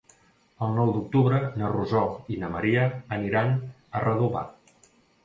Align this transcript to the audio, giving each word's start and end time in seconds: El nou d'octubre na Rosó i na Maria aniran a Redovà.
El 0.67 0.71
nou 0.77 0.93
d'octubre 0.93 1.41
na 1.61 1.69
Rosó 1.73 2.01
i 2.37 2.39
na 2.45 2.49
Maria 2.55 2.87
aniran 3.19 3.53
a 4.01 4.03
Redovà. 4.05 4.43